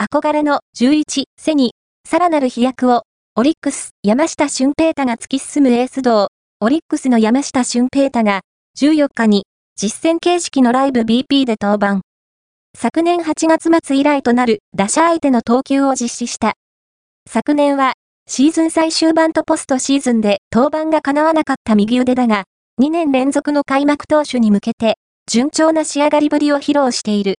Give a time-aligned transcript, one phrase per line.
[0.00, 1.72] 憧れの11背に、
[2.08, 3.02] さらなる飛躍を、
[3.34, 6.28] オリックス、山下俊平太が突き進むエース道、
[6.60, 8.42] オリックスの山下俊平太が、
[8.78, 12.02] 14日に、実戦形式のライブ BP で登板。
[12.76, 16.54] 昨年8月末以来となる打者相手の投球を実施した。
[17.28, 17.94] 昨年は、
[18.28, 22.44] シーズン最終盤とポストシーズンで登板が叶わなかった右腕だが、
[22.80, 24.94] 2年連続の開幕投手に向けて、
[25.28, 27.34] 順調な仕上がりぶりを披露している。